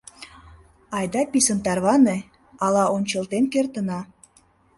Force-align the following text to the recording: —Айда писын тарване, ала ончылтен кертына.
—Айда 0.97 1.21
писын 1.31 1.59
тарване, 1.65 2.17
ала 2.65 2.83
ончылтен 2.95 3.43
кертына. 3.53 3.99